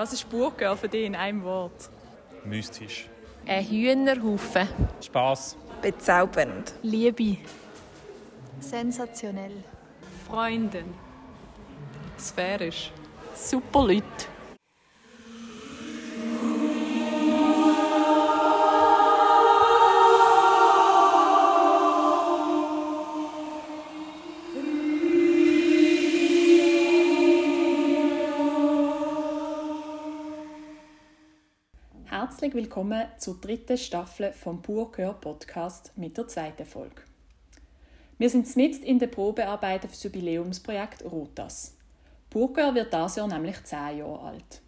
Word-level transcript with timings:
Was 0.00 0.14
ist 0.14 0.30
Burggirl 0.30 0.78
für 0.78 0.88
dich 0.88 1.04
in 1.04 1.14
einem 1.14 1.44
Wort? 1.44 1.90
Mystisch. 2.46 3.06
Ein 3.46 3.62
Hühnerhaufen. 3.62 4.66
Spaß. 4.98 5.58
Bezaubernd. 5.82 6.72
Liebe. 6.82 7.36
Sensationell. 8.60 9.62
Freundin. 10.26 10.94
Sphärisch. 12.18 12.90
Super 13.34 13.88
Leute. 13.88 14.04
Herzlich 32.40 32.54
willkommen 32.54 33.06
zur 33.18 33.38
dritten 33.38 33.76
Staffel 33.76 34.32
vom 34.32 34.62
Pur 34.62 34.90
Podcast 34.90 35.92
mit 35.96 36.16
der 36.16 36.26
zweiten 36.26 36.64
Folge. 36.64 37.02
Wir 38.16 38.30
sind 38.30 38.56
mitten 38.56 38.82
in 38.82 38.98
der 38.98 39.08
Probearbeit 39.08 39.82
für 39.82 39.88
das 39.88 40.02
Jubiläumsprojekt 40.04 41.04
Rotas. 41.04 41.76
Purgör 42.30 42.74
wird 42.74 42.94
dieses 42.94 43.16
Jahr 43.16 43.28
nämlich 43.28 43.62
zehn 43.64 43.98
Jahre 43.98 44.20
alt. 44.20 44.62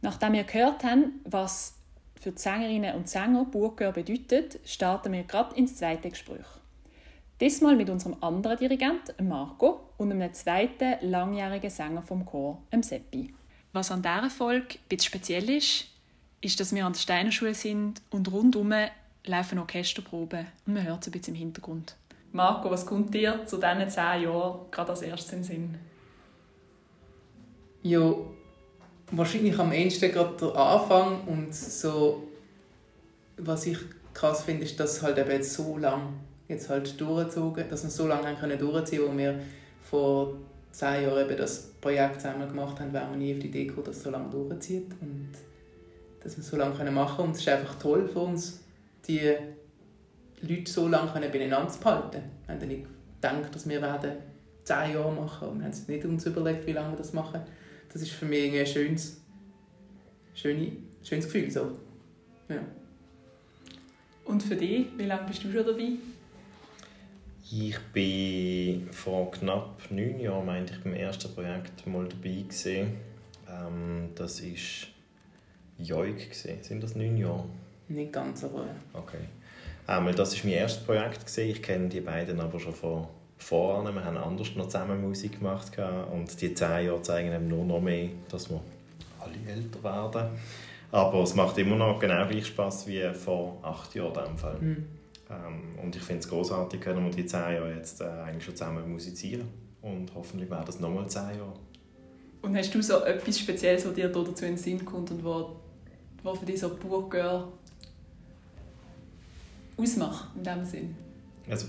Nachdem 0.00 0.32
wir 0.32 0.44
gehört 0.44 0.84
haben, 0.84 1.20
was 1.24 1.74
für 2.18 2.32
die 2.32 2.40
Sängerinnen 2.40 2.94
und 2.94 3.10
Sänger 3.10 3.44
Burgör 3.44 3.92
bedeutet, 3.92 4.58
starten 4.64 5.12
wir 5.12 5.24
gerade 5.24 5.54
ins 5.56 5.76
zweite 5.76 6.08
Gespräch. 6.08 6.46
Diesmal 7.42 7.76
mit 7.76 7.90
unserem 7.90 8.16
anderen 8.22 8.56
Dirigent, 8.56 9.14
Marco, 9.20 9.80
und 9.98 10.12
einem 10.12 10.32
zweiten 10.32 10.94
langjährigen 11.02 11.68
Sänger 11.68 12.00
vom 12.00 12.24
Chor, 12.24 12.62
Seppi. 12.80 13.34
Was 13.74 13.90
an 13.90 14.00
dieser 14.00 14.30
Folge 14.30 14.76
ein 14.76 14.88
bisschen 14.88 15.08
speziell 15.08 15.50
ist, 15.50 15.90
ist, 16.44 16.60
dass 16.60 16.74
wir 16.74 16.84
an 16.86 16.92
der 16.92 17.00
Steinerschule 17.00 17.54
sind 17.54 18.02
und 18.10 18.30
rundum 18.30 18.72
laufen 19.26 19.58
Orchesterproben 19.58 20.46
und 20.66 20.74
man 20.74 20.84
hört 20.84 21.02
es 21.02 21.08
ein 21.08 21.12
bisschen 21.12 21.34
im 21.34 21.40
Hintergrund. 21.40 21.96
Marco, 22.32 22.70
was 22.70 22.84
kommt 22.84 23.14
dir 23.14 23.46
zu 23.46 23.56
diesen 23.56 23.88
zehn 23.88 24.22
Jahren 24.22 24.70
gerade 24.70 24.90
als 24.90 25.02
erstes 25.02 25.32
in 25.32 25.44
Sinn? 25.44 25.78
Ja, 27.82 28.12
wahrscheinlich 29.12 29.58
am 29.58 29.72
ehesten 29.72 30.10
gerade 30.10 30.36
der 30.36 30.56
Anfang 30.56 31.22
und 31.26 31.54
so, 31.54 32.24
was 33.36 33.66
ich 33.66 33.78
krass 34.12 34.42
finde, 34.42 34.64
ist, 34.64 34.78
dass 34.78 35.02
halt 35.02 35.18
eben 35.18 35.42
so 35.42 35.78
lange 35.78 36.14
jetzt 36.48 36.68
halt 36.68 37.00
durchgezogen, 37.00 37.68
dass 37.68 37.84
wir 37.84 37.90
so 37.90 38.06
lange 38.06 38.34
können 38.34 38.58
durchziehen, 38.58 39.02
wo 39.06 39.16
wir 39.16 39.40
vor 39.82 40.34
zehn 40.72 41.04
Jahren 41.04 41.26
eben 41.26 41.38
das 41.38 41.70
Projekt 41.80 42.20
zusammen 42.20 42.48
gemacht 42.48 42.80
haben, 42.80 42.92
wären 42.92 43.10
wir 43.10 43.16
nie 43.16 43.34
auf 43.34 43.40
die 43.40 43.46
Idee 43.46 43.64
gekommen, 43.66 43.86
dass 43.86 43.98
es 43.98 44.02
so 44.02 44.10
lange 44.10 44.30
durchzieht 44.30 44.90
und 45.00 45.30
dass 46.24 46.36
wir 46.36 46.42
so 46.42 46.56
lange 46.56 46.90
machen 46.90 47.16
können. 47.16 47.28
Und 47.28 47.34
es 47.36 47.42
ist 47.42 47.48
einfach 47.48 47.78
toll 47.78 48.08
für 48.08 48.20
uns, 48.20 48.64
die 49.06 49.34
Leute 50.40 50.70
so 50.70 50.88
lange 50.88 51.28
beieinander 51.28 51.68
zu 51.68 51.78
behalten. 51.78 52.22
Wir 52.46 52.54
haben 52.54 52.66
nicht 52.66 52.86
gedacht, 53.20 53.54
dass 53.54 53.68
wir 53.68 53.80
werden 53.80 54.12
zehn 54.64 54.94
Jahre 54.94 55.12
machen 55.12 55.48
und 55.48 55.58
wir 55.58 55.64
haben 55.64 55.72
uns 55.72 55.86
nicht 55.86 56.04
uns 56.04 56.26
überlegt, 56.26 56.66
wie 56.66 56.72
lange 56.72 56.92
wir 56.92 56.98
das 56.98 57.12
machen. 57.12 57.40
Das 57.92 58.02
ist 58.02 58.12
für 58.12 58.24
mich 58.24 58.58
ein 58.58 58.66
schönes, 58.66 59.20
schönes, 60.34 60.72
schönes 61.02 61.26
Gefühl. 61.26 61.50
So. 61.50 61.78
Ja. 62.48 62.60
Und 64.24 64.42
für 64.42 64.56
dich, 64.56 64.86
wie 64.96 65.04
lange 65.04 65.26
bist 65.26 65.44
du 65.44 65.52
schon 65.52 65.66
dabei? 65.66 65.92
Ich 67.50 67.78
bin 67.92 68.88
vor 68.90 69.30
knapp 69.30 69.82
neun 69.90 70.18
Jahren, 70.18 70.46
meinte 70.46 70.72
ich, 70.72 70.82
beim 70.82 70.94
ersten 70.94 71.32
Projekt 71.34 71.86
mal 71.86 72.08
dabei 72.08 72.42
gewesen. 72.42 72.96
Ähm, 73.48 74.08
das 74.14 74.40
ist 74.40 74.88
Joik 75.78 76.30
gesehen. 76.30 76.62
Sind 76.62 76.82
das 76.82 76.94
neun 76.94 77.16
Jahre? 77.16 77.44
Nicht 77.88 78.12
ganz, 78.12 78.44
aber 78.44 78.66
Okay. 78.92 79.18
Ähm, 79.86 80.14
das 80.14 80.34
war 80.36 80.50
mein 80.50 80.58
erstes 80.58 80.84
Projekt. 80.84 81.26
Gewesen. 81.26 81.50
Ich 81.50 81.62
kenne 81.62 81.88
die 81.88 82.00
beiden 82.00 82.40
aber 82.40 82.58
schon 82.58 82.74
von 82.74 83.06
vorne. 83.38 83.92
Wir 83.92 84.04
haben 84.04 84.16
anders 84.16 84.54
noch 84.56 84.66
zusammen 84.66 85.00
Musik 85.02 85.38
gemacht. 85.38 85.72
Und 86.12 86.40
die 86.40 86.54
zehn 86.54 86.86
Jahre 86.86 87.02
zeigen 87.02 87.32
eben 87.32 87.48
nur 87.48 87.64
noch 87.64 87.80
mehr, 87.80 88.08
dass 88.28 88.48
wir 88.50 88.60
alle 89.20 89.52
älter 89.52 89.82
werden. 89.82 90.30
Aber 90.90 91.22
es 91.22 91.34
macht 91.34 91.58
immer 91.58 91.76
noch 91.76 91.98
genau 91.98 92.26
gleich 92.26 92.46
Spass 92.46 92.86
wie 92.86 93.02
vor 93.12 93.58
acht 93.62 93.94
Jahren 93.94 94.16
in 94.16 94.24
dem 94.24 94.38
Fall. 94.38 94.58
Mhm. 94.60 94.86
Ähm, 95.28 95.78
und 95.82 95.96
ich 95.96 96.02
finde 96.02 96.20
es 96.20 96.28
großartig, 96.28 96.80
können 96.80 97.04
wir 97.04 97.10
die 97.10 97.26
zehn 97.26 97.54
Jahre 97.54 97.74
jetzt 97.74 98.00
äh, 98.00 98.04
eigentlich 98.04 98.44
schon 98.44 98.56
zusammen 98.56 98.88
musizieren. 98.90 99.48
Und 99.82 100.14
hoffentlich 100.14 100.48
werden 100.50 100.64
das 100.66 100.80
nochmal 100.80 101.06
zehn 101.08 101.36
Jahre. 101.36 101.52
Und 102.42 102.56
hast 102.56 102.74
du 102.74 102.82
so 102.82 103.02
etwas 103.04 103.38
Spezielles, 103.38 103.86
was 103.86 103.94
dir 103.94 104.08
dazu 104.08 104.44
in 104.44 104.52
den 104.52 104.56
Sinn 104.56 104.84
kommt 104.84 105.10
und 105.10 105.24
wo, 105.24 105.56
wo 106.24 106.34
für 106.34 106.46
dich 106.46 106.58
so 106.58 106.70
Pur 106.70 107.08
Girl 107.08 107.44
ausmacht, 109.76 110.30
in 110.34 110.42
diesem 110.42 110.64
Sinn? 110.64 110.96
Also, 111.48 111.66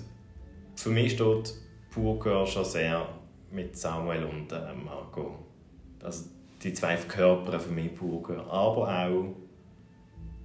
für 0.75 0.89
mich 0.89 1.11
steht 1.13 1.53
Pur 1.91 2.19
Girl 2.19 2.47
schon 2.47 2.65
sehr 2.65 3.07
mit 3.51 3.77
Samuel 3.77 4.23
und 4.23 4.51
äh, 4.51 4.73
Marco. 4.73 5.35
Also, 6.01 6.29
die 6.63 6.73
zwei 6.73 6.97
verkörpern 6.97 7.59
für 7.59 7.71
mich 7.71 7.93
Pur 7.93 8.23
Girl. 8.23 8.41
Aber 8.41 8.87
auch 8.87 9.35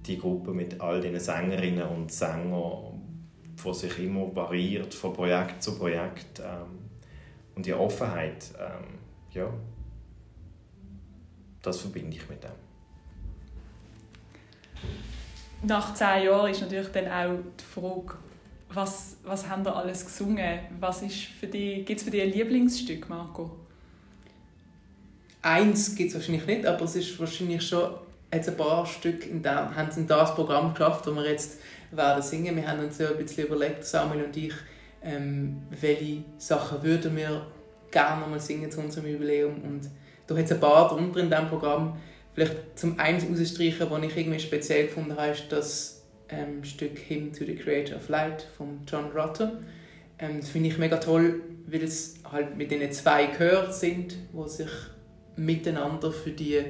die 0.05 0.17
Gruppe 0.17 0.51
mit 0.51 0.79
all 0.81 0.99
den 0.99 1.19
Sängerinnen 1.19 1.87
und 1.87 2.11
Sängern, 2.11 3.01
die 3.63 3.73
sich 3.73 3.99
immer 3.99 4.35
variiert 4.35 4.93
von 4.93 5.13
Projekt 5.13 5.63
zu 5.63 5.77
Projekt. 5.77 6.39
Ähm, 6.39 6.79
und 7.55 7.65
die 7.65 7.73
Offenheit, 7.73 8.51
ähm, 8.59 8.99
ja, 9.31 9.53
das 11.61 11.79
verbinde 11.79 12.17
ich 12.17 12.27
mit 12.27 12.43
dem. 12.43 12.70
Nach 15.63 15.93
zehn 15.93 16.25
Jahren 16.25 16.51
ist 16.51 16.61
natürlich 16.61 16.87
dann 16.87 17.07
auch 17.07 17.39
die 17.59 17.63
Frage, 17.63 18.17
was, 18.73 19.17
was 19.23 19.47
haben 19.47 19.63
da 19.63 19.73
alles 19.73 20.05
gesungen? 20.05 20.59
Was 20.79 21.01
ist 21.01 21.23
für 21.39 21.47
dich, 21.47 21.85
gibt 21.85 21.99
es 21.99 22.03
für 22.03 22.11
dich 22.11 22.21
ein 22.21 22.31
Lieblingsstück, 22.31 23.09
Marco? 23.09 23.51
Eins 25.41 25.95
gibt 25.95 26.09
es 26.09 26.15
wahrscheinlich 26.15 26.45
nicht, 26.45 26.65
aber 26.65 26.85
es 26.85 26.95
ist 26.95 27.19
wahrscheinlich 27.19 27.67
schon 27.67 27.91
jetzt 28.33 28.49
ein 28.49 28.57
paar 28.57 28.85
Stück 28.85 29.25
in 29.25 29.41
dem, 29.41 29.75
haben 29.75 29.89
in 29.95 30.07
das 30.07 30.35
Programm 30.35 30.73
geschafft, 30.73 31.05
wo 31.07 31.11
wir 31.11 31.29
jetzt 31.29 31.59
werden 31.91 32.21
singen. 32.21 32.55
Wir 32.55 32.67
haben 32.67 32.79
uns 32.79 32.97
ja 32.97 33.09
ein 33.09 33.17
bisschen 33.17 33.47
überlegt, 33.47 33.83
Samuel 33.83 34.25
und 34.25 34.37
ich, 34.37 34.53
ähm, 35.03 35.63
welche 35.79 36.23
Sachen 36.37 36.81
würden 36.83 37.15
wir 37.15 37.45
gerne 37.89 38.25
mal 38.25 38.39
singen 38.39 38.71
zu 38.71 38.79
unserem 38.79 39.07
Jubiläum 39.07 39.55
und 39.63 39.89
da 40.27 40.35
hat 40.37 40.45
es 40.45 40.51
ein 40.51 40.59
paar 40.59 40.87
drunter 40.87 41.19
in 41.19 41.29
diesem 41.29 41.49
Programm. 41.49 41.97
Vielleicht 42.33 42.79
zum 42.79 42.99
einen 42.99 43.19
rausstreichen, 43.19 43.89
was 43.89 44.03
ich 44.03 44.17
irgendwie 44.17 44.39
speziell 44.39 44.87
gefunden 44.87 45.17
habe, 45.17 45.31
ist 45.31 45.51
das 45.51 46.03
ähm, 46.29 46.63
Stück 46.63 46.97
«Hymn 47.07 47.33
to 47.33 47.45
the 47.45 47.55
Creator 47.55 47.97
of 47.97 48.07
Light» 48.09 48.47
von 48.57 48.79
John 48.87 49.11
Rutter. 49.11 49.59
Ähm, 50.17 50.39
das 50.39 50.49
finde 50.49 50.69
ich 50.69 50.77
mega 50.77 50.97
toll, 50.97 51.41
weil 51.67 51.83
es 51.83 52.15
halt 52.31 52.55
mit 52.55 52.71
diesen 52.71 52.91
zwei 52.91 53.27
Chören 53.37 53.73
sind, 53.73 54.15
die 54.33 54.49
sich 54.49 54.69
miteinander 55.35 56.11
für 56.11 56.31
die, 56.31 56.63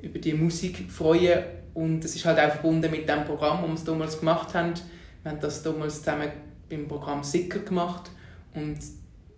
über 0.00 0.18
die 0.18 0.32
Musik 0.32 0.90
freuen. 0.90 1.44
Und 1.74 2.04
es 2.04 2.14
ist 2.14 2.24
halt 2.24 2.38
auch 2.38 2.52
verbunden 2.52 2.90
mit 2.90 3.08
dem 3.08 3.24
Programm, 3.24 3.68
das 3.68 3.84
wir 3.84 3.92
damals 3.92 4.18
gemacht 4.18 4.54
haben. 4.54 4.74
Wir 5.22 5.32
haben 5.32 5.40
das 5.40 5.62
damals 5.62 5.98
zusammen 5.98 6.30
beim 6.68 6.88
Programm 6.88 7.22
Sicker 7.22 7.60
gemacht 7.60 8.10
und 8.54 8.78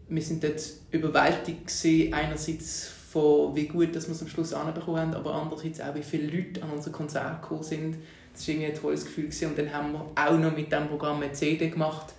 wir 0.09 0.23
sind 0.23 0.45
dort 0.45 0.63
überwältigt 0.91 1.67
gewesen, 1.67 2.15
einerseits 2.15 2.96
von 3.17 3.57
wie 3.57 3.67
gut 3.67 3.97
dass 3.97 4.09
wir 4.09 4.15
es 4.15 4.21
am 4.21 4.29
Schluss 4.29 4.53
anbekommen 4.53 4.99
haben, 4.99 5.15
aber 5.15 5.35
andererseits 5.35 5.81
auch 5.81 5.95
wie 5.95 6.03
viele 6.03 6.27
Leute 6.27 6.63
an 6.63 6.71
unser 6.71 6.91
Konzert 6.91 7.41
gekommen 7.41 7.63
sind. 7.63 7.97
Das 8.35 8.47
war 8.47 8.55
irgendwie 8.55 8.71
ein 8.71 8.75
tolles 8.75 9.07
Gefühl 9.07 9.25
gewesen. 9.25 9.49
und 9.49 9.59
dann 9.59 9.73
haben 9.73 9.93
wir 9.95 10.07
auch 10.15 10.39
noch 10.39 10.55
mit 10.55 10.71
diesem 10.71 10.89
Programm 10.89 11.23
eine 11.23 11.33
CD 11.33 11.71
gemacht, 11.71 12.13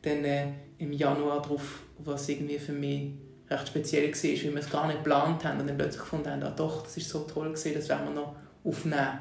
dann 0.00 0.24
äh, 0.24 0.46
im 0.78 0.94
Januar 0.94 1.42
drauf, 1.42 1.82
was 1.98 2.26
irgendwie 2.30 2.58
für 2.58 2.72
mich 2.72 3.10
recht 3.50 3.68
speziell 3.68 4.08
war, 4.08 4.22
weil 4.22 4.54
wir 4.54 4.60
es 4.60 4.70
gar 4.70 4.86
nicht 4.86 5.04
geplant 5.04 5.44
haben 5.44 5.60
und 5.60 5.66
dann 5.66 5.76
plötzlich 5.76 6.00
gefunden 6.00 6.30
haben, 6.30 6.42
ah, 6.42 6.54
doch, 6.56 6.82
das 6.82 6.96
ist 6.96 7.10
so 7.10 7.20
toll 7.24 7.48
gewesen, 7.48 7.74
das 7.74 7.88
werden 7.90 8.06
wir 8.06 8.14
noch 8.14 8.36
aufnehmen. 8.64 9.18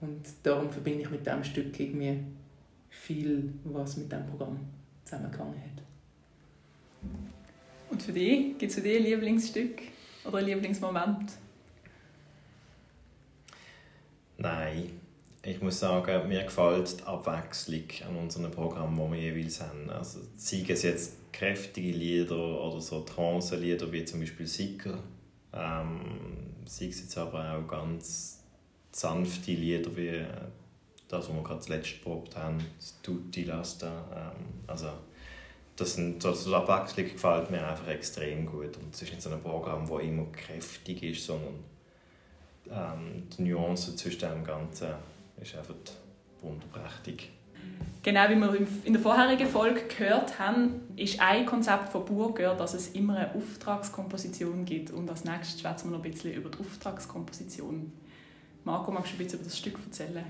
Und 0.00 0.22
darum 0.44 0.70
verbinde 0.70 1.00
ich 1.02 1.10
mit 1.10 1.26
diesem 1.26 1.42
Stück 1.42 1.80
irgendwie 1.80 2.20
viel, 2.88 3.52
was 3.64 3.96
mit 3.96 4.12
diesem 4.12 4.26
Programm 4.26 4.60
zusammengegangen 5.04 5.54
hat. 5.54 5.82
Und 7.90 8.00
für 8.00 8.12
dich, 8.12 8.56
gibt 8.58 8.70
es 8.70 8.74
für 8.76 8.82
dich 8.82 8.98
ein 8.98 9.02
Lieblingsstück 9.02 9.97
oder 10.24 10.40
Lieblingsmoment? 10.42 11.32
Nein. 14.38 15.00
Ich 15.42 15.62
muss 15.62 15.78
sagen, 15.78 16.28
mir 16.28 16.44
gefällt 16.44 17.00
die 17.00 17.04
Abwechslung 17.04 17.84
an 18.06 18.16
unseren 18.16 18.50
Programmen, 18.50 18.96
die 18.96 19.12
wir 19.12 19.32
jeweils 19.32 19.60
haben. 19.60 19.88
Also, 19.88 20.20
sei 20.36 20.64
es 20.68 20.82
jetzt 20.82 21.32
kräftige 21.32 21.92
Lieder 21.92 22.36
oder 22.36 22.80
so 22.80 23.00
Trance-Lieder 23.00 23.90
wie 23.92 24.04
zum 24.04 24.20
Beispiel 24.20 24.46
Sicker. 24.46 24.98
Ähm, 25.52 26.00
sei 26.66 26.86
es 26.86 27.00
jetzt 27.00 27.16
aber 27.16 27.54
auch 27.54 27.68
ganz 27.68 28.42
sanfte 28.92 29.52
Lieder 29.52 29.96
wie 29.96 30.24
das, 31.08 31.28
was 31.28 31.34
wir 31.34 31.42
gerade 31.42 31.60
zuletzt 31.60 32.02
probiert 32.02 32.36
haben, 32.36 32.58
das 32.76 33.00
Tutti 33.00 33.44
Lasta. 33.44 34.32
Ähm, 34.36 34.44
also, 34.66 34.88
das, 35.78 35.94
sind, 35.94 36.22
so, 36.22 36.32
so 36.32 36.54
Abwechslung 36.54 37.06
gefällt 37.06 37.50
mir 37.50 37.66
einfach 37.66 37.88
extrem 37.88 38.46
gut. 38.46 38.76
Und 38.76 38.92
es 38.92 39.02
ist 39.02 39.10
nicht 39.10 39.22
so 39.22 39.30
ein 39.30 39.40
Programm, 39.40 39.88
das 39.88 40.02
immer 40.02 40.26
kräftig 40.32 41.02
ist, 41.02 41.24
sondern 41.24 41.54
die 43.38 43.42
Nuance 43.42 43.96
zwischen 43.96 44.20
dem 44.20 44.44
Ganzen 44.44 44.88
ist 45.40 45.56
einfach 45.56 45.74
wunderprächtig. 46.42 47.30
Genau 48.02 48.28
wie 48.28 48.36
wir 48.36 48.66
in 48.84 48.92
der 48.92 49.02
vorherigen 49.02 49.46
Folge 49.46 49.82
gehört 49.82 50.38
haben, 50.38 50.82
ist 50.96 51.20
ein 51.20 51.46
Konzept 51.46 51.90
von 51.90 52.04
Burger, 52.04 52.54
dass 52.54 52.74
es 52.74 52.88
immer 52.88 53.16
eine 53.16 53.34
Auftragskomposition 53.34 54.64
gibt. 54.64 54.90
Und 54.90 55.10
als 55.10 55.24
nächstes 55.24 55.60
schwätzen 55.60 55.90
wir 55.90 55.96
noch 55.98 56.04
ein 56.04 56.10
bisschen 56.10 56.32
über 56.32 56.48
die 56.48 56.58
Auftragskomposition. 56.58 57.92
Marco, 58.64 58.90
magst 58.90 59.12
du 59.12 59.16
ein 59.16 59.18
bisschen 59.18 59.40
über 59.40 59.48
das 59.48 59.58
Stück 59.58 59.78
erzählen? 59.84 60.24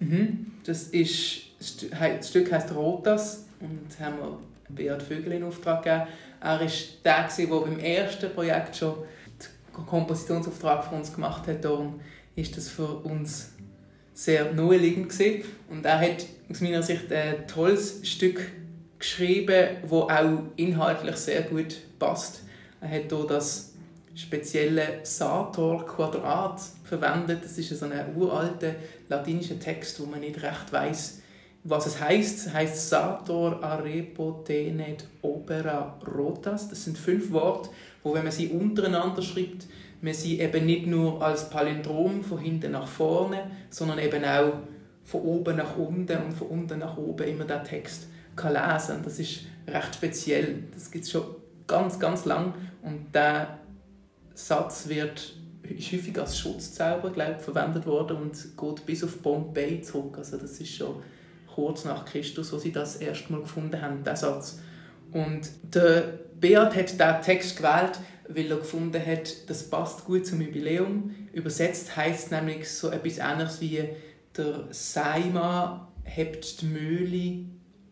Mhm. 0.00 0.52
Das, 0.64 0.84
ist, 0.88 1.42
das 1.58 2.28
Stück 2.28 2.52
heißt 2.52 2.74
Rotas 2.74 3.46
und 3.60 4.00
haben 4.00 4.18
wir 4.18 4.38
Beat 4.74 5.02
Vögel 5.02 5.32
in 5.32 5.44
Auftrag 5.44 5.82
gegeben. 5.82 6.06
Er 6.40 6.60
war 6.60 6.66
der, 7.04 7.28
der 7.36 7.46
beim 7.46 7.78
ersten 7.78 8.32
Projekt 8.32 8.76
schon 8.76 8.94
den 9.76 9.86
Kompositionsauftrag 9.86 10.84
für 10.84 10.94
uns 10.94 11.14
gemacht 11.14 11.46
hat. 11.46 11.64
Darum 11.64 12.00
ist 12.36 12.56
das 12.56 12.68
für 12.68 12.88
uns 12.98 13.52
sehr 14.12 14.52
naheliegend. 14.52 15.12
Und 15.70 15.84
er 15.84 16.00
hat 16.00 16.26
aus 16.50 16.60
meiner 16.60 16.82
Sicht 16.82 17.12
ein 17.12 17.46
tolles 17.46 18.06
Stück 18.06 18.40
geschrieben, 18.98 19.76
das 19.82 19.90
auch 19.90 20.42
inhaltlich 20.56 21.16
sehr 21.16 21.42
gut 21.42 21.76
passt. 21.98 22.42
Er 22.80 22.88
hat 22.88 23.10
hier 23.10 23.26
das 23.26 23.74
spezielle 24.14 25.00
Sator-Quadrat 25.02 26.60
verwendet. 26.84 27.44
Das 27.44 27.58
ist 27.58 27.70
so 27.70 27.86
ein 27.86 28.16
uralter 28.16 28.74
latinischer 29.08 29.58
Text, 29.58 30.00
wo 30.00 30.06
man 30.06 30.20
nicht 30.20 30.42
recht 30.42 30.72
weiß, 30.72 31.22
was 31.64 31.86
es 31.86 32.00
heißt. 32.00 32.52
Heißt 32.52 32.90
Sator 32.90 33.62
arepo 33.62 34.42
tenet 34.44 35.06
opera 35.22 35.98
rotas. 36.06 36.68
Das 36.68 36.84
sind 36.84 36.96
fünf 36.96 37.32
Worte, 37.32 37.70
wo 38.02 38.14
wenn 38.14 38.22
man 38.22 38.32
sie 38.32 38.48
untereinander 38.48 39.22
schreibt, 39.22 39.66
man 40.00 40.14
sie 40.14 40.38
eben 40.40 40.66
nicht 40.66 40.86
nur 40.86 41.22
als 41.22 41.48
Palindrom 41.48 42.22
von 42.22 42.38
hinten 42.38 42.72
nach 42.72 42.86
vorne, 42.86 43.50
sondern 43.70 43.98
eben 43.98 44.24
auch 44.24 44.52
von 45.02 45.22
oben 45.22 45.56
nach 45.56 45.76
unten 45.76 46.18
und 46.18 46.32
von 46.32 46.48
unten 46.48 46.78
nach 46.78 46.96
oben 46.96 47.26
immer 47.26 47.44
der 47.44 47.64
Text 47.64 48.08
kann 48.36 48.52
lesen. 48.52 49.00
Das 49.02 49.18
ist 49.18 49.40
recht 49.66 49.94
speziell. 49.94 50.64
Das 50.72 50.90
gibt 50.90 51.04
es 51.04 51.10
schon 51.10 51.24
ganz, 51.66 51.98
ganz 51.98 52.26
lang 52.26 52.54
und 52.82 53.14
der 53.14 53.58
Satz 54.34 54.88
wird 54.88 55.34
ist 55.62 55.92
häufig 55.92 56.18
als 56.18 56.38
Schutzzauber 56.38 57.10
glaub, 57.10 57.40
verwendet 57.40 57.86
worden 57.86 58.18
und 58.18 58.34
geht 58.34 58.84
bis 58.84 59.02
auf 59.02 59.18
Bombay 59.22 59.80
zurück. 59.80 60.18
Also 60.18 60.36
das 60.36 60.60
ist 60.60 60.74
schon 60.74 60.96
kurz 61.54 61.84
nach 61.84 62.04
Christus, 62.04 62.52
wo 62.52 62.58
sie 62.58 62.72
das 62.72 62.96
erstmal 62.96 63.40
gefunden 63.40 63.80
haben, 63.80 64.04
der 64.04 64.16
Satz. 64.16 64.58
Und 65.12 65.48
der 65.62 66.18
Beat 66.40 66.74
hat 66.74 66.90
diesen 66.90 67.22
Text 67.22 67.56
gewählt, 67.56 68.00
weil 68.28 68.50
er 68.50 68.56
gefunden 68.56 69.04
hat, 69.04 69.48
das 69.48 69.70
passt 69.70 70.04
gut 70.04 70.26
zum 70.26 70.40
Jubiläum. 70.40 71.14
Übersetzt 71.32 71.96
heißt 71.96 72.32
nämlich 72.32 72.70
so 72.70 72.90
etwas 72.90 73.18
Ähnliches 73.18 73.60
wie 73.60 73.88
der 74.36 74.64
Seima 74.70 75.92
hebt 76.02 76.60
die 76.60 76.66
Mühle 76.66 77.44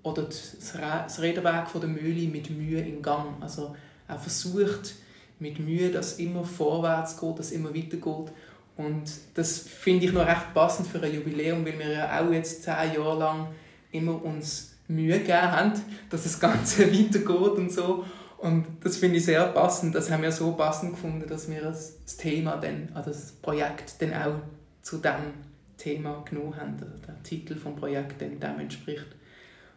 oder 0.03 0.25
das 0.25 1.21
Räderwerk 1.21 1.71
von 1.71 1.81
der 1.81 1.91
Mühle 1.91 2.29
mit 2.29 2.51
Mühe 2.51 2.81
in 2.81 3.03
Gang. 3.03 3.41
Also 3.41 3.77
er 4.09 4.19
versucht 4.19 4.95
mit 5.39 5.59
Mühe, 5.59 5.91
dass 5.91 6.19
immer 6.19 6.45
vorwärts 6.45 7.19
geht, 7.19 7.39
dass 7.39 7.53
immer 7.53 7.75
weitergeht. 7.75 8.33
Und 8.77 9.05
das 9.35 9.59
finde 9.59 10.07
ich 10.07 10.13
noch 10.13 10.27
recht 10.27 10.55
passend 10.55 10.89
für 10.89 11.01
ein 11.03 11.15
Jubiläum, 11.15 11.65
weil 11.65 11.79
wir 11.79 11.91
ja 11.91 12.21
auch 12.21 12.33
jetzt 12.33 12.63
zehn 12.63 12.95
Jahre 12.95 13.19
lang 13.19 13.49
immer 13.91 14.25
uns 14.25 14.75
Mühe 14.89 15.19
gegeben 15.19 15.53
haben, 15.53 15.73
dass 16.11 16.25
das 16.25 16.41
Ganze 16.41 16.87
weitergeht 16.93 17.29
und 17.31 17.71
so. 17.71 18.05
Und 18.39 18.67
das 18.83 18.97
finde 18.97 19.19
ich 19.19 19.25
sehr 19.25 19.45
passend. 19.47 19.95
Das 19.95 20.11
haben 20.11 20.23
wir 20.23 20.33
so 20.33 20.53
passend 20.53 20.93
gefunden, 20.93 21.29
dass 21.29 21.49
wir 21.49 21.63
das 21.63 22.17
Thema 22.17 22.57
dann, 22.57 22.89
also 22.93 23.11
das 23.11 23.33
Projekt 23.33 24.01
dann 24.01 24.13
auch 24.15 24.35
zu 24.83 24.97
diesem 24.97 25.33
Thema 25.77 26.25
genommen 26.29 26.57
haben. 26.57 26.77
Also 26.81 26.97
der 27.07 27.23
Titel 27.23 27.57
vom 27.57 27.77
Projekt 27.77 28.21
dann 28.21 28.41
dem 28.41 28.61
entspricht. 28.61 29.07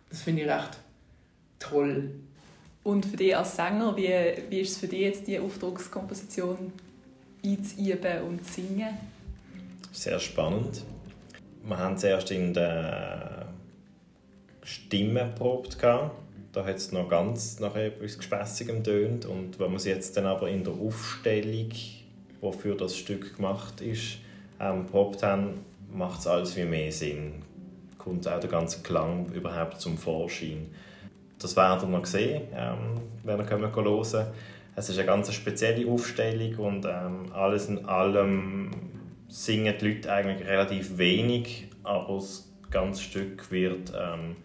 Das 0.09 0.21
finde 0.21 0.43
ich 0.43 0.49
recht 0.49 0.79
toll. 1.59 2.11
Und 2.83 3.05
für 3.05 3.17
dich 3.17 3.35
als 3.35 3.55
Sänger, 3.55 3.95
wie, 3.97 4.09
wie 4.49 4.61
ist 4.61 4.71
es 4.71 4.77
für 4.77 4.87
dich 4.87 5.01
jetzt, 5.01 5.27
die 5.27 5.39
Auftragskomposition 5.39 6.71
einzuüben 7.45 8.21
und 8.23 8.45
zu 8.45 8.61
singen? 8.61 8.97
Sehr 9.91 10.19
spannend. 10.19 10.83
Wir 11.63 11.77
haben 11.77 11.97
zuerst 11.97 12.31
in 12.31 12.53
der 12.53 13.47
Stimme 14.63 15.31
probt. 15.35 15.77
Da 15.81 16.65
hat 16.65 16.75
es 16.75 16.91
noch 16.91 17.09
ganz 17.09 17.59
nach 17.59 17.75
etwas 17.75 18.17
Gespässigem 18.17 18.83
tönt 18.83 19.25
und 19.25 19.59
wenn 19.59 19.67
man 19.67 19.75
es 19.75 19.85
jetzt 19.85 20.15
dann 20.15 20.25
aber 20.25 20.49
in 20.49 20.63
der 20.63 20.73
Aufstellung, 20.73 21.69
wofür 22.41 22.75
das 22.75 22.95
Stück 22.95 23.35
gemacht 23.35 23.81
ist, 23.81 24.19
ähm, 24.59 24.85
probt 24.85 25.21
haben, 25.23 25.65
macht 25.91 26.21
es 26.21 26.27
alles 26.27 26.55
wie 26.55 26.63
mehr 26.63 26.91
Sinn. 26.91 27.43
Kommt 27.97 28.27
auch 28.27 28.39
der 28.39 28.49
ganze 28.49 28.81
Klang 28.81 29.31
überhaupt 29.33 29.81
zum 29.81 29.97
Vorschein. 29.97 30.67
Das 31.39 31.55
werden 31.55 31.91
wir 31.91 31.97
noch 31.97 32.05
sehen, 32.05 32.43
ähm, 32.53 33.01
wenn 33.23 33.37
wir 33.37 33.49
hören 33.49 33.71
können. 33.71 34.27
Es 34.75 34.89
ist 34.89 34.97
eine 34.97 35.07
ganz 35.07 35.33
spezielle 35.33 35.89
Aufstellung 35.89 36.55
und 36.57 36.85
ähm, 36.85 37.31
alles 37.33 37.69
in 37.69 37.85
allem 37.85 38.71
singen 39.29 39.73
die 39.79 39.87
Leute 39.87 40.11
eigentlich 40.11 40.47
relativ 40.47 40.97
wenig, 40.97 41.69
aber 41.83 42.15
das 42.15 42.49
ganze 42.69 43.01
Stück 43.01 43.49
wird 43.51 43.93
ähm, 43.97 44.35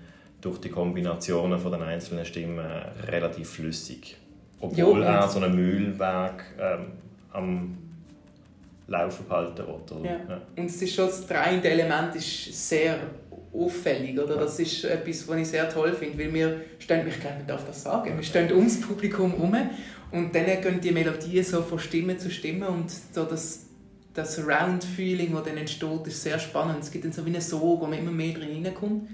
durch 0.40 0.58
die 0.58 0.68
Kombinationen 0.68 1.58
von 1.58 1.72
den 1.72 1.82
einzelnen 1.82 2.24
Stimmen 2.24 2.64
relativ 3.06 3.50
flüssig. 3.50 4.16
Obwohl 4.60 5.02
er 5.02 5.26
so 5.28 5.40
einen 5.40 5.54
Mühlweg 5.54 6.44
ähm, 6.60 6.92
am 7.32 7.78
Laufen 8.86 9.26
behalten 9.26 9.64
will. 9.66 10.04
Ja. 10.04 10.10
ja. 10.28 10.40
Und 10.56 10.66
es 10.66 10.82
ist 10.82 10.94
schon 10.94 11.06
das 11.06 11.26
dreite 11.26 11.70
Element 11.70 12.14
ist 12.16 12.68
sehr 12.68 12.98
auffällig. 13.52 14.18
Oder? 14.18 14.36
Das 14.36 14.58
ist 14.58 14.84
etwas, 14.84 15.26
was 15.28 15.36
ich 15.38 15.48
sehr 15.48 15.68
toll 15.68 15.92
finde, 15.92 16.18
weil 16.18 16.32
wir 16.34 16.60
stehen, 16.78 17.06
ich 17.06 17.20
glaube, 17.20 17.36
man 17.38 17.46
darf 17.46 17.64
das 17.66 17.82
sagen, 17.82 18.16
wir 18.16 18.22
stehen 18.22 18.52
ums 18.52 18.80
Publikum 18.80 19.30
herum 19.32 19.56
und 20.12 20.34
dann 20.34 20.46
gehen 20.46 20.80
die 20.80 20.90
Melodien 20.90 21.44
so 21.44 21.62
von 21.62 21.78
Stimme 21.78 22.16
zu 22.18 22.30
Stimme 22.30 22.68
und 22.68 22.90
so 22.90 23.24
das, 23.24 23.66
das 24.12 24.34
Surround-Feeling, 24.34 25.32
das 25.32 25.44
dann 25.44 25.56
entsteht, 25.56 26.06
ist 26.06 26.22
sehr 26.22 26.38
spannend. 26.38 26.82
Es 26.82 26.90
gibt 26.90 27.04
dann 27.04 27.12
so 27.12 27.24
wie 27.24 27.30
einen 27.30 27.40
Sog, 27.40 27.80
wo 27.80 27.86
man 27.86 27.98
immer 27.98 28.10
mehr 28.10 28.34
drin 28.34 28.48
hineinkommt. 28.48 29.08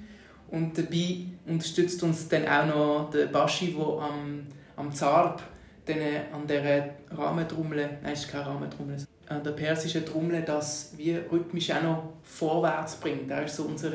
Und 0.49 0.79
dabei 0.79 1.19
unterstützt 1.47 2.03
uns 2.03 2.29
dann 2.29 2.47
auch 2.47 2.67
noch 2.67 3.11
der 3.11 3.27
Baschi, 3.27 3.75
der 3.77 3.85
am, 3.85 4.47
am 4.77 4.93
Zarb 4.93 5.43
dann 5.85 5.99
an 6.33 6.47
dieser 6.47 6.89
Rahmentrommel, 7.11 7.79
nein, 8.03 8.13
es 8.13 8.25
ist 8.25 8.31
keine 8.31 8.47
Rahmentrommel, 8.47 8.97
an 9.29 9.45
der 9.45 9.53
persischen 9.53 10.05
Trommel 10.05 10.43
das 10.43 10.95
wie 10.97 11.15
rhythmisch 11.15 11.71
auch 11.73 11.83
noch 11.83 12.13
vorwärts 12.23 12.97
bringt. 12.97 13.31
Er 13.31 13.45
ist 13.45 13.57
so 13.57 13.65
unser 13.65 13.93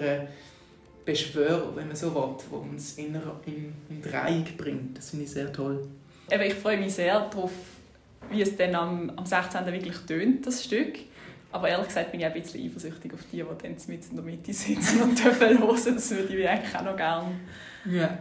Beschwörer, 1.03 1.75
wenn 1.75 1.87
man 1.87 1.95
so 1.95 2.13
will, 2.13 2.35
der 2.49 2.59
uns 2.59 2.97
in, 2.97 3.15
in, 3.45 3.73
in 3.89 4.01
Dreieck 4.01 4.55
bringt. 4.57 4.97
Das 4.97 5.09
finde 5.09 5.25
ich 5.25 5.31
sehr 5.31 5.51
toll. 5.51 5.87
Eben, 6.29 6.43
ich 6.43 6.53
freue 6.53 6.77
mich 6.77 6.93
sehr 6.93 7.19
darauf, 7.29 7.51
wie 8.29 8.41
es 8.41 8.55
dann 8.55 8.75
am, 8.75 9.11
am 9.15 9.25
16. 9.25 9.65
wirklich 9.67 9.97
tönt, 10.07 10.45
das 10.45 10.63
Stück. 10.63 10.99
Aber 11.51 11.67
ehrlich 11.67 11.87
gesagt 11.87 12.11
bin 12.11 12.21
ich 12.21 12.25
auch 12.25 12.33
ein 12.33 12.41
bisschen 12.41 12.65
eifersüchtig 12.65 13.13
auf 13.13 13.19
die, 13.31 13.37
die 13.37 13.43
dann 13.43 13.75
mit 13.87 14.09
in 14.09 14.15
der 14.15 14.23
Mitte 14.23 14.53
sitzen 14.53 15.01
und 15.01 15.19
dürfen 15.23 15.59
hören. 15.59 15.95
Das 15.95 16.11
würde 16.11 16.37
ich 16.37 16.47
eigentlich 16.47 16.75
auch 16.75 16.83
noch 16.83 16.95
gerne. 16.95 17.31
Ja. 17.85 18.19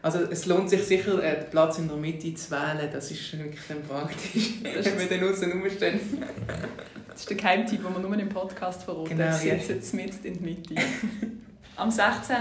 Also 0.00 0.20
es 0.30 0.46
lohnt 0.46 0.70
sich 0.70 0.84
sicher, 0.84 1.16
den 1.16 1.50
Platz 1.50 1.78
in 1.78 1.88
der 1.88 1.96
Mitte 1.96 2.32
zu 2.34 2.52
wählen. 2.52 2.88
Das 2.92 3.10
ist 3.10 3.36
wirklich 3.36 3.60
dann 3.68 3.82
praktisch, 3.82 4.62
das 4.74 4.86
wenn 4.86 4.98
wir 4.98 5.18
dann 5.18 5.28
außen 5.28 5.52
rumstehen. 5.52 6.00
Das 7.08 7.20
ist 7.20 7.30
der 7.30 7.36
Geheimtipp, 7.36 7.82
den 7.82 7.92
wir 7.92 7.98
nur 7.98 8.16
im 8.16 8.28
Podcast 8.28 8.84
verraten. 8.84 9.08
Genau, 9.08 9.32
Sitzt 9.32 9.68
jetzt 9.68 9.94
mit 9.94 10.24
in 10.24 10.34
der 10.34 10.42
Mitte. 10.42 10.74
Am 11.74 11.90
16. 11.90 12.36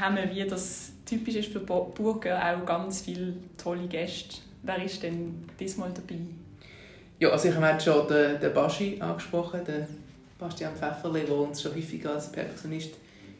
haben 0.00 0.16
wir, 0.16 0.30
wie 0.30 0.46
das 0.46 0.93
typisch 1.04 1.36
ist 1.36 1.52
für 1.52 1.60
Burger, 1.60 2.40
auch 2.42 2.64
ganz 2.66 3.02
viele 3.02 3.34
tolle 3.56 3.86
Gäste. 3.86 4.36
Wer 4.62 4.82
ist 4.82 5.02
denn 5.02 5.44
diesmal 5.58 5.90
dabei? 5.92 6.20
Ja, 7.20 7.30
also 7.30 7.48
ich 7.48 7.54
habe 7.54 7.80
schon 7.80 8.08
den, 8.08 8.40
den 8.40 8.54
Baschi 8.54 9.00
angesprochen, 9.00 9.64
den 9.64 9.86
Bastian 10.38 10.74
Pfefferle, 10.74 11.20
der 11.20 11.34
uns 11.34 11.62
schon 11.62 11.74
häufig 11.74 12.06
als 12.08 12.32
Perkussionist 12.32 12.94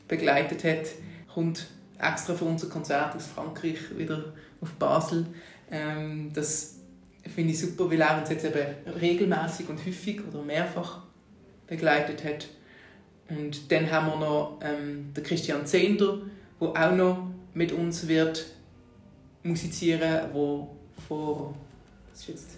begleitet 0.07 0.65
hat, 0.65 0.87
kommt 1.33 1.67
extra 1.99 2.35
für 2.35 2.45
unser 2.45 2.69
Konzert 2.69 3.17
aus 3.17 3.27
Frankreich 3.27 3.97
wieder 3.97 4.25
auf 4.61 4.73
Basel. 4.75 5.27
Ähm, 5.71 6.31
das 6.33 6.77
finde 7.35 7.53
ich 7.53 7.61
super, 7.61 7.91
weil 7.91 8.01
er 8.01 8.19
uns 8.19 8.31
jetzt 8.31 8.45
eben 8.45 8.67
regelmäßig 9.01 9.69
und 9.69 9.85
häufig 9.85 10.21
oder 10.27 10.43
mehrfach 10.43 11.03
begleitet 11.67 12.23
hat. 12.25 12.47
Und 13.29 13.73
dann 13.73 13.91
haben 13.91 14.07
wir 14.09 14.17
noch 14.17 14.61
ähm, 14.63 15.13
den 15.15 15.25
Christian 15.25 15.67
Zehnder, 15.67 16.19
der 16.61 16.69
auch 16.69 16.95
noch 16.95 17.34
mit 17.55 17.73
uns 17.73 18.07
wird 18.09 18.47
musizieren, 19.43 20.01
der 20.01 20.31
vor 21.09 21.55
was 22.11 22.21
ist 22.21 22.29
jetzt, 22.29 22.51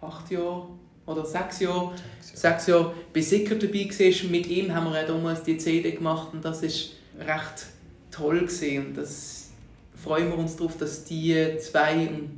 acht 0.00 0.30
Jahren 0.30 0.78
oder 1.06 1.24
sechs 1.24 1.60
Jahren, 1.60 1.94
sechs 2.20 2.66
Jahre 2.66 2.94
bei 3.12 3.20
Sicker 3.20 3.56
dabei 3.56 3.88
war. 3.88 4.30
Mit 4.30 4.46
ihm 4.46 4.74
haben 4.74 4.92
wir 4.92 5.02
damals 5.02 5.42
die 5.42 5.56
CD 5.56 5.92
gemacht 5.92 6.28
und 6.32 6.44
das 6.44 6.62
ist 6.62 6.92
recht 7.18 7.66
toll 8.10 8.40
gesehen. 8.40 8.94
Das 8.94 9.50
freuen 9.94 10.28
wir 10.28 10.38
uns 10.38 10.56
darauf, 10.56 10.76
dass 10.76 11.04
die 11.04 11.56
zwei 11.58 12.08
und 12.08 12.36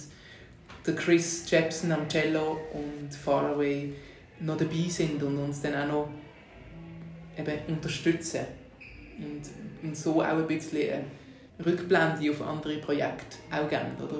der 0.86 0.94
Chris 0.94 1.48
Jepson 1.50 1.92
am 1.92 2.08
Cello 2.08 2.58
und 2.72 3.14
Faraway 3.14 3.92
noch 4.40 4.56
dabei 4.56 4.88
sind 4.88 5.22
und 5.22 5.38
uns 5.38 5.60
dann 5.60 5.74
auch 5.74 5.92
noch 5.92 6.08
eben 7.36 7.74
unterstützen. 7.74 8.40
Und, 9.18 9.42
und 9.86 9.96
so 9.96 10.22
auch 10.22 10.24
ein 10.24 10.46
bisschen 10.46 10.90
eine 10.90 11.04
Rückblende 11.64 12.30
auf 12.30 12.42
andere 12.42 12.78
Projekte 12.78 13.36
auch 13.50 13.68
geben. 13.68 13.92
Oder? 13.98 14.18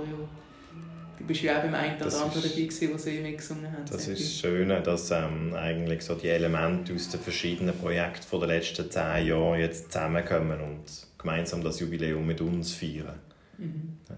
Du 1.19 1.27
bist 1.27 1.43
ja 1.43 1.59
auch 1.59 1.63
beim 1.63 1.75
einen 1.75 1.97
oder 1.97 2.07
anderen 2.07 2.43
dabei, 2.43 2.63
gewesen, 2.63 2.95
wo 2.95 2.97
sie 2.97 3.21
mitgesungen 3.21 3.71
haben. 3.71 3.85
Das 3.91 4.09
ist 4.09 4.21
das 4.21 4.39
Schöne, 4.39 4.81
dass 4.81 5.11
ähm, 5.11 5.53
eigentlich 5.55 6.03
so 6.03 6.15
die 6.15 6.29
Elemente 6.29 6.95
aus 6.95 7.11
den 7.11 7.21
verschiedenen 7.21 7.77
Projekten 7.77 8.41
der 8.41 8.49
letzten 8.49 8.91
zehn 8.91 9.27
Jahre 9.27 9.59
jetzt 9.59 9.93
zusammenkommen 9.93 10.59
und 10.61 10.85
gemeinsam 11.19 11.63
das 11.63 11.79
Jubiläum 11.81 12.27
mit 12.27 12.41
uns 12.41 12.73
feiern. 12.73 13.19
Mhm. 13.59 13.99
Ja. 14.09 14.17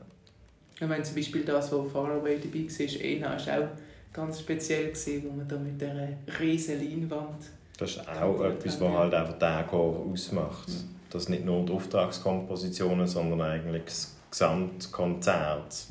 Ich 0.81 0.89
meine, 0.89 1.03
zum 1.03 1.17
Beispiel 1.17 1.45
das, 1.45 1.73
was 1.73 1.93
Far 1.93 2.11
Away 2.13 2.39
dabei 2.39 2.67
war, 2.69 3.05
Ena, 3.05 3.47
war 3.47 3.59
auch 3.59 3.69
ganz 4.13 4.41
speziell, 4.41 4.89
gewesen, 4.89 5.25
wo 5.25 5.33
man 5.37 5.49
da 5.49 5.57
mit 5.59 5.81
dieser 5.81 6.09
riesen 6.41 6.79
Leinwand... 6.79 7.43
Das 7.79 7.91
ist 7.93 8.09
auch 8.09 8.45
etwas, 8.45 8.81
was 8.81 8.93
halt 8.93 9.15
einfach 9.15 9.39
den 9.39 9.67
Chor 9.67 10.07
ausmacht. 10.07 10.69
Mhm. 10.69 11.02
Dass 11.13 11.29
nicht 11.29 11.45
nur 11.45 11.65
die 11.67 11.73
Auftragskompositionen, 11.73 13.07
sondern 13.07 13.43
eigentlich 13.43 13.85
das 13.85 14.17
Gesamtkonzert 14.31 15.87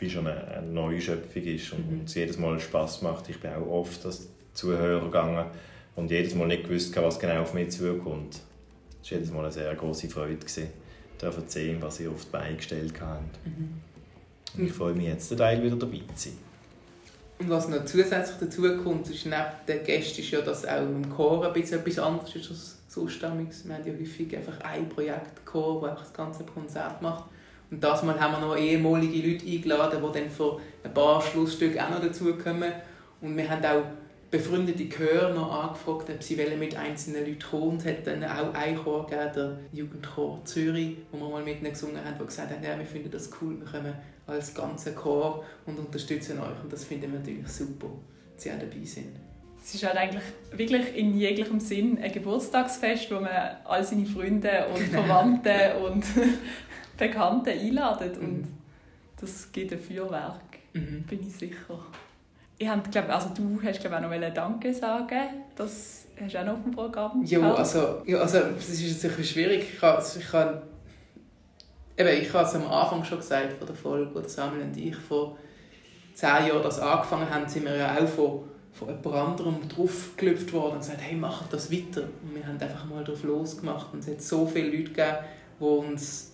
wie 0.00 0.10
schon 0.10 0.26
eine, 0.26 0.46
eine 0.48 0.66
neue 0.66 1.00
Schöpfung 1.00 1.42
ist 1.42 1.72
und 1.72 1.90
mhm. 1.90 2.04
es 2.04 2.14
jedes 2.14 2.38
Mal 2.38 2.60
Spaß 2.60 3.02
macht. 3.02 3.28
Ich 3.30 3.40
bin 3.40 3.50
auch 3.52 3.66
oft 3.66 4.04
als 4.04 4.28
Zuhörer 4.54 5.04
gegangen 5.04 5.46
und 5.96 6.10
jedes 6.10 6.34
Mal 6.34 6.46
nicht 6.46 6.64
gewusst, 6.64 6.94
was 6.96 7.18
genau 7.18 7.42
auf 7.42 7.54
mich 7.54 7.70
zukommt. 7.70 8.40
Es 9.02 9.10
war 9.10 9.18
jedes 9.18 9.32
Mal 9.32 9.40
eine 9.40 9.52
sehr 9.52 9.74
große 9.74 10.08
Freude, 10.08 10.36
gewesen, 10.36 10.68
zu 11.18 11.32
sehen, 11.46 11.78
was 11.80 11.98
ihr 12.00 12.10
auf 12.10 12.24
die 12.26 12.30
Beine 12.30 12.56
gestellt 12.56 12.94
habt. 13.00 13.46
Mhm. 13.46 13.80
Und 14.56 14.66
ich 14.66 14.72
freue 14.72 14.94
mich 14.94 15.06
jetzt, 15.06 15.30
den 15.30 15.38
Teil 15.38 15.62
wieder 15.62 15.76
dabei 15.76 16.00
zu 16.14 16.28
sein. 16.28 16.38
Und 17.38 17.50
was 17.50 17.68
noch 17.68 17.84
zusätzlich 17.84 18.36
dazu 18.40 18.62
kommt, 18.82 19.08
ist 19.10 19.24
neben 19.24 19.44
den 19.66 19.84
Gästen, 19.84 20.20
ist 20.20 20.30
ja, 20.30 20.40
dass 20.40 20.64
auch 20.64 20.82
im 20.82 21.08
Chor 21.10 21.46
ein 21.46 21.52
bisschen 21.52 21.80
etwas 21.80 21.98
anderes 21.98 22.34
ist 22.34 22.77
sonst. 22.88 23.22
Wir 23.22 23.28
haben 23.28 23.46
ja 23.86 23.92
häufig 23.92 24.36
einfach 24.36 24.60
ein 24.62 24.88
Projekt 24.88 25.44
Chor, 25.46 25.86
das 25.86 26.00
das 26.00 26.12
ganze 26.12 26.44
Konzert 26.44 27.00
macht. 27.00 27.24
Und 27.70 27.84
das 27.84 28.02
Mal 28.02 28.18
haben 28.18 28.32
wir 28.32 28.40
noch 28.40 28.56
ehemalige 28.56 29.28
Leute 29.28 29.46
eingeladen, 29.46 30.02
die 30.02 30.18
dann 30.18 30.30
für 30.30 30.58
ein 30.82 30.94
paar 30.94 31.20
Schlussstücke 31.20 31.84
auch 31.84 31.90
noch 31.90 32.00
dazukommen. 32.00 32.72
Und 33.20 33.36
wir 33.36 33.48
haben 33.48 33.64
auch 33.64 33.84
befreundete 34.30 34.88
Chöre 34.88 35.34
noch 35.34 35.64
angefragt, 35.64 36.10
ob 36.10 36.22
sie 36.22 36.36
mit 36.36 36.76
einzelnen 36.76 37.26
Leuten 37.26 37.42
kommen. 37.50 37.68
Und 37.70 37.84
es 37.84 37.86
hat 37.86 38.06
dann 38.06 38.24
auch 38.24 38.54
einen 38.54 38.78
Chor 38.78 39.06
gegeben, 39.06 39.30
der 39.34 39.58
Jugendchor 39.72 40.44
Zürich, 40.44 40.96
wo 41.12 41.18
wir 41.18 41.28
mal 41.28 41.42
mit 41.42 41.60
ihnen 41.60 41.70
gesungen 41.70 42.02
haben, 42.02 42.16
die 42.18 42.24
gesagt 42.24 42.50
haben, 42.50 42.62
ja, 42.62 42.78
wir 42.78 42.86
finden 42.86 43.10
das 43.10 43.30
cool, 43.40 43.58
wir 43.58 43.66
kommen 43.66 43.94
als 44.26 44.54
ganzer 44.54 44.92
Chor 44.92 45.44
und 45.66 45.78
unterstützen 45.78 46.38
euch. 46.38 46.62
Und 46.62 46.72
das 46.72 46.84
finden 46.84 47.12
wir 47.12 47.18
natürlich 47.18 47.48
super, 47.48 47.88
dass 48.34 48.44
sie 48.44 48.50
auch 48.50 48.58
dabei 48.58 48.84
sind. 48.84 49.27
Es 49.68 49.74
ist 49.74 49.84
halt 49.84 49.98
eigentlich 49.98 50.22
wirklich 50.50 50.96
in 50.96 51.18
jeglichem 51.18 51.60
Sinn 51.60 51.98
ein 52.02 52.10
Geburtstagsfest, 52.10 53.10
wo 53.10 53.16
man 53.16 53.28
all 53.66 53.84
seine 53.84 54.06
Freunde 54.06 54.66
und 54.74 54.78
genau. 54.78 55.02
Verwandte 55.02 55.76
und 55.84 56.02
Bekannte 56.96 57.50
einladen 57.50 58.12
mhm. 58.12 58.26
und 58.26 58.48
das 59.20 59.52
gibt 59.52 59.70
ein 59.70 59.78
Feuerwerk, 59.78 60.40
mhm. 60.72 61.02
bin 61.02 61.20
ich 61.20 61.34
sicher. 61.34 61.78
Ich 62.56 62.66
hab, 62.66 62.90
glaub, 62.90 63.10
also 63.10 63.28
du 63.36 63.60
hast 63.62 63.82
glaub, 63.82 63.92
auch 63.92 64.00
noch 64.00 64.32
Danke 64.32 64.72
sagen 64.72 65.44
Das 65.54 66.06
hast 66.18 66.32
du 66.34 66.40
auch 66.40 66.46
noch 66.46 66.54
auf 66.54 66.62
dem 66.62 66.72
Programm. 66.72 67.22
Ja, 67.26 67.52
also, 67.52 68.00
ja, 68.06 68.20
also 68.20 68.38
das 68.38 68.70
ist 68.70 69.00
sicher 69.02 69.22
schwierig. 69.22 69.66
Ich 69.74 69.82
habe, 69.82 70.02
ich 70.18 70.32
habe, 70.32 70.62
eben, 71.94 72.22
ich 72.22 72.32
habe 72.32 72.48
es 72.48 72.54
am 72.54 72.66
Anfang 72.66 73.04
schon 73.04 73.18
gesagt 73.18 73.52
von 73.52 73.66
der 73.66 73.76
Folge, 73.76 74.14
wo 74.14 74.26
Samuel 74.26 74.62
und 74.62 74.76
ich 74.78 74.96
vor 74.96 75.36
zehn 76.14 76.46
Jahren 76.46 76.62
das 76.62 76.80
angefangen 76.80 77.28
haben, 77.28 77.46
sind 77.46 77.66
wir 77.66 77.76
ja 77.76 77.94
auch 77.94 78.08
von, 78.08 78.44
von 78.72 78.88
jemand 78.88 79.06
anderem 79.06 79.68
draufgelüpft 79.68 80.52
worden 80.52 80.74
und 80.74 80.78
gesagt, 80.80 81.00
hey, 81.00 81.16
mach 81.16 81.48
das 81.48 81.72
weiter. 81.72 82.02
Und 82.22 82.34
wir 82.34 82.46
haben 82.46 82.60
einfach 82.60 82.84
mal 82.84 83.02
drauf 83.02 83.22
losgemacht 83.24 83.92
und 83.92 84.00
es 84.00 84.08
hat 84.08 84.22
so 84.22 84.46
viele 84.46 84.68
Leute 84.68 84.90
gegeben, 84.90 85.16
die 85.60 85.64
uns 85.64 86.32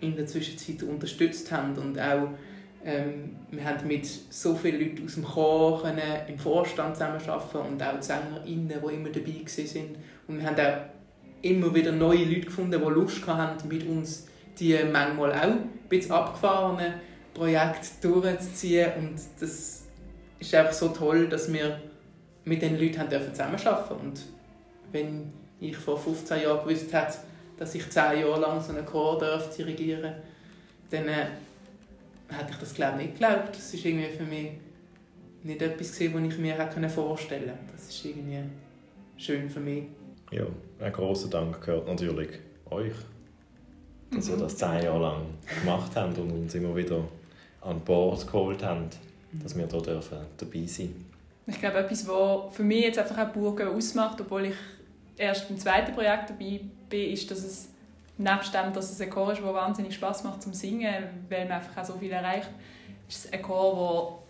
in 0.00 0.16
der 0.16 0.26
Zwischenzeit 0.26 0.82
unterstützt 0.82 1.52
haben 1.52 1.76
und 1.76 1.98
auch 1.98 2.28
ähm, 2.82 3.36
wir 3.50 3.64
haben 3.64 3.86
mit 3.86 4.06
so 4.06 4.54
vielen 4.54 4.80
Leuten 4.80 5.04
aus 5.04 5.14
dem 5.14 5.24
Chor 5.24 5.82
können 5.82 6.00
im 6.28 6.38
Vorstand 6.38 6.96
zusammenarbeiten 6.96 7.58
und 7.58 7.82
auch 7.82 7.98
die 7.98 8.06
SängerInnen, 8.06 8.68
die 8.68 8.94
immer 8.94 9.10
dabei 9.10 9.44
waren. 9.44 9.96
Und 10.26 10.38
wir 10.38 10.46
haben 10.46 10.56
auch 10.58 10.80
immer 11.42 11.74
wieder 11.74 11.92
neue 11.92 12.24
Leute 12.24 12.46
gefunden, 12.46 12.80
die 12.80 12.90
Lust 12.90 13.26
hatten, 13.26 13.68
mit 13.68 13.86
uns 13.86 14.26
die 14.58 14.78
manchmal 14.90 15.32
auch 15.32 15.42
ein 15.42 15.68
bisschen 15.88 16.12
abgefahrenen 16.12 16.94
Projekte 17.34 18.08
durchzuziehen. 18.08 18.92
Und 18.98 19.20
das 19.40 19.84
ist 20.40 20.54
einfach 20.54 20.72
so 20.72 20.88
toll, 20.88 21.28
dass 21.28 21.52
wir 21.52 21.80
mit 22.44 22.62
diesen 22.62 22.78
Leuten 22.78 23.08
zusammenarbeiten 23.10 23.62
dürfen. 23.62 23.96
Und 24.00 24.22
wenn 24.90 25.32
ich 25.60 25.76
vor 25.76 25.98
15 25.98 26.42
Jahren 26.42 26.66
gewusst 26.66 26.92
hätte, 26.92 27.18
dass 27.58 27.74
ich 27.74 27.88
zehn 27.90 28.20
Jahre 28.20 28.40
lang 28.40 28.60
so 28.60 28.72
einen 28.72 28.86
Chor 28.86 29.18
darf 29.18 29.54
dirigieren 29.54 30.14
dann 30.90 31.06
äh, 31.06 31.26
hätte 32.28 32.50
ich 32.50 32.56
das 32.56 32.74
glaube 32.74 32.98
nicht 32.98 33.12
geglaubt. 33.12 33.50
Das 33.54 33.72
ist 33.72 33.84
irgendwie 33.84 34.08
für 34.08 34.24
mich 34.24 34.50
nicht 35.42 35.62
etwas 35.62 35.92
gewesen, 35.92 36.14
was 36.14 36.34
ich 36.34 36.38
mir 36.40 36.58
hätte 36.58 36.88
vorstellen 36.88 37.46
konnte. 37.46 37.72
Das 37.72 37.88
ist 37.88 38.04
irgendwie 38.04 38.42
schön 39.16 39.48
für 39.48 39.60
mich. 39.60 39.84
Ja, 40.32 40.46
ein 40.80 40.92
großer 40.92 41.28
Dank 41.28 41.60
gehört 41.60 41.86
natürlich 41.86 42.30
euch, 42.70 42.94
dass 44.12 44.28
ihr 44.28 44.36
das 44.36 44.56
zehn 44.56 44.82
Jahre 44.82 45.00
lang 45.00 45.26
gemacht 45.60 45.92
habt 45.94 46.18
und 46.18 46.30
uns 46.30 46.54
immer 46.54 46.74
wieder 46.74 47.04
an 47.60 47.80
Bord 47.80 48.26
geholt 48.26 48.64
habt, 48.64 48.98
dass 49.32 49.56
wir 49.56 49.66
hier 49.66 49.80
dürfen 49.80 50.18
dabei 50.36 50.66
sein 50.66 51.06
Ich 51.46 51.58
glaube, 51.58 51.78
etwas, 51.78 52.06
was 52.06 52.54
für 52.54 52.62
mich 52.62 52.84
jetzt 52.84 52.98
einfach 52.98 53.18
auch 53.18 53.32
Burgen 53.32 53.68
ausmacht, 53.68 54.20
obwohl 54.20 54.46
ich 54.46 54.56
erst 55.16 55.50
im 55.50 55.58
zweiten 55.58 55.94
Projekt 55.94 56.30
dabei 56.30 56.60
bin, 56.88 57.12
ist, 57.12 57.30
dass 57.30 57.44
es 57.44 57.68
nebst 58.18 58.54
dem, 58.54 58.72
dass 58.72 58.90
es 58.90 59.00
ein 59.00 59.10
Chor 59.10 59.32
ist, 59.32 59.40
der 59.42 59.54
wahnsinnig 59.54 59.94
Spaß 59.94 60.24
macht 60.24 60.42
zum 60.42 60.52
Singen, 60.52 61.04
weil 61.28 61.44
man 61.44 61.58
einfach 61.58 61.82
auch 61.82 61.86
so 61.86 61.94
viel 61.94 62.10
erreicht, 62.10 62.50
ist 63.08 63.26
es 63.26 63.32
ein 63.32 63.42
Chor, 63.42 64.22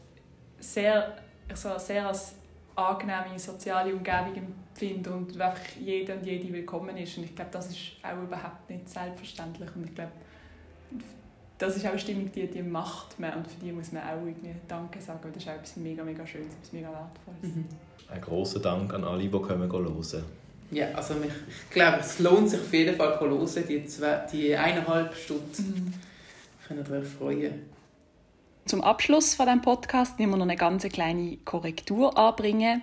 der 0.58 0.64
sehr, 0.64 1.16
ich 1.48 1.56
so, 1.56 1.76
sehr 1.78 2.06
als 2.06 2.34
angenehme 2.76 3.38
soziale 3.38 3.94
Umgebung 3.94 4.34
empfindet 4.34 5.12
und 5.12 5.40
einfach 5.40 5.60
jeder 5.78 6.14
und 6.14 6.24
jede 6.24 6.52
willkommen 6.52 6.96
ist. 6.96 7.16
Und 7.18 7.24
ich 7.24 7.34
glaube, 7.34 7.50
das 7.52 7.70
ist 7.70 7.78
auch 8.02 8.22
überhaupt 8.22 8.68
nicht 8.70 8.88
selbstverständlich. 8.88 9.68
Und 9.74 9.84
ich 9.84 9.94
glaube, 9.94 10.12
das 11.60 11.76
ist 11.76 11.84
auch 11.84 11.90
eine 11.90 11.98
Stimmung, 11.98 12.32
die, 12.32 12.46
die 12.46 12.62
macht 12.62 13.20
man 13.20 13.34
und 13.34 13.46
für 13.46 13.60
die 13.62 13.70
muss 13.70 13.92
man 13.92 14.02
auch 14.02 14.24
irgendwie 14.24 14.54
Danke 14.66 15.00
sagen. 15.00 15.20
Das 15.32 15.42
ist 15.42 15.48
auch 15.48 15.54
etwas 15.54 15.76
mega, 15.76 16.02
mega 16.02 16.26
Schönes, 16.26 16.54
etwas 16.54 16.72
mega 16.72 16.88
Wertvolles. 16.88 17.54
Mhm. 17.54 17.66
Ein 18.08 18.20
großer 18.20 18.60
Dank 18.60 18.92
an 18.94 19.04
alle, 19.04 19.22
die 19.22 19.30
kommen 19.30 19.70
hören. 19.70 20.24
Ja, 20.70 20.86
also 20.94 21.14
ich, 21.22 21.26
ich 21.26 21.70
glaube, 21.70 21.98
es 22.00 22.18
lohnt 22.18 22.48
sich 22.48 22.60
auf 22.60 22.72
jeden 22.72 22.96
Fall 22.96 23.18
zu 23.18 23.28
hören, 23.28 23.64
die, 23.68 23.84
zwei, 23.84 24.26
die 24.32 24.56
eineinhalb 24.56 25.14
Stunden. 25.14 25.92
Mhm. 26.68 26.76
Ihr 26.76 26.98
euch 26.98 27.08
freuen. 27.08 27.62
Zum 28.64 28.80
Abschluss 28.82 29.34
von 29.34 29.46
diesem 29.46 29.60
Podcast 29.60 30.18
nehmen 30.18 30.32
wir 30.32 30.36
noch 30.36 30.44
eine 30.44 30.56
ganz 30.56 30.84
kleine 30.84 31.36
Korrektur 31.38 32.16
anbringen. 32.16 32.82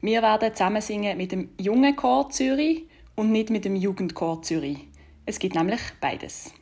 Wir 0.00 0.22
werden 0.22 0.52
zusammen 0.52 0.82
singen 0.82 1.16
mit 1.16 1.32
dem 1.32 1.50
Jungen 1.58 1.94
Chor 1.94 2.28
Zürich 2.30 2.84
und 3.14 3.30
nicht 3.30 3.50
mit 3.50 3.64
dem 3.64 3.76
Jugendchor 3.76 4.42
Zürich. 4.42 4.88
Es 5.24 5.38
gibt 5.38 5.54
nämlich 5.54 5.80
beides. 6.00 6.52